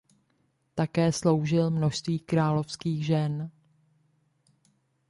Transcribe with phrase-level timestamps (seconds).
[0.75, 3.51] Také sloužil množství královských žen.